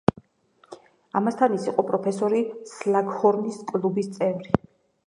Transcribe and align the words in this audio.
ამასთან, 1.21 1.53
ის 1.59 1.67
იყო 1.73 1.85
პროფესორი 1.91 2.43
სლაგჰორნის 2.73 3.63
კლუბის 3.71 4.13
წევრი. 4.19 4.61